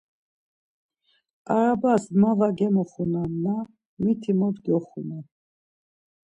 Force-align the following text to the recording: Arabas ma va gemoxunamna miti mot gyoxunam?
Arabas 1.55 2.03
ma 2.19 2.31
va 2.39 2.47
gemoxunamna 2.57 3.55
miti 4.01 4.31
mot 4.39 4.55
gyoxunam? 4.65 5.25